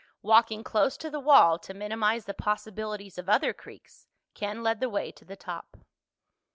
[0.23, 4.89] Walking close to the wall, to minimize the possibility of other creaks, Ken led the
[4.89, 5.77] way to the top.